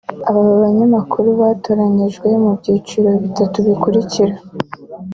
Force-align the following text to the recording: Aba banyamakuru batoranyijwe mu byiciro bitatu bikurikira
Aba 0.29 0.41
banyamakuru 0.63 1.29
batoranyijwe 1.41 2.27
mu 2.43 2.51
byiciro 2.59 3.09
bitatu 3.23 3.57
bikurikira 3.67 4.35